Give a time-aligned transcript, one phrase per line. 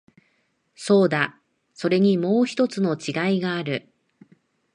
[0.73, 1.39] そうだ、
[1.75, 3.93] それにもう一つ違いがある。